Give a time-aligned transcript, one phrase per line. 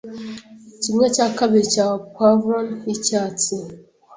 [0.81, 3.55] kimwe cya kabiri cya poivron y'icyatsi